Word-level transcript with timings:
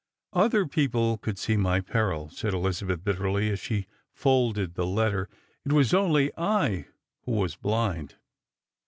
"Other 0.33 0.65
people 0.65 1.19
could 1.19 1.37
see 1.37 1.55
my 1.55 1.79
peril," 1.79 2.27
said 2.31 2.55
Elizabeth 2.55 3.03
bitterly, 3.03 3.51
as 3.51 3.59
she 3.59 3.85
folded 4.11 4.73
the 4.73 4.87
letter." 4.87 5.29
It 5.63 5.73
was 5.73 5.93
only 5.93 6.31
I 6.35 6.87
who 7.25 7.33
was 7.33 7.55
blind." 7.55 8.15